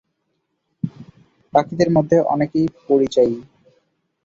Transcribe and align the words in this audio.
পাখিদের 1.53 1.89
মধ্যে 1.91 2.17
অনেকেই 2.25 2.65
পরিযায়ী। 2.87 3.35